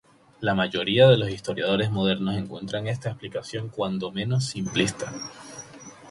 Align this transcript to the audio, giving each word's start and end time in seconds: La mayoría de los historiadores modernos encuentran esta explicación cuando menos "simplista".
La 0.39 0.55
mayoría 0.55 1.07
de 1.09 1.15
los 1.15 1.29
historiadores 1.29 1.91
modernos 1.91 2.35
encuentran 2.35 2.87
esta 2.87 3.09
explicación 3.11 3.69
cuando 3.69 4.11
menos 4.11 4.45
"simplista". 4.45 5.13